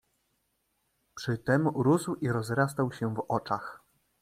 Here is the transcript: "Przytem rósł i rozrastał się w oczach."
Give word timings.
"Przytem 1.15 1.67
rósł 1.67 2.15
i 2.15 2.29
rozrastał 2.29 2.91
się 2.91 3.13
w 3.15 3.25
oczach." 3.27 3.81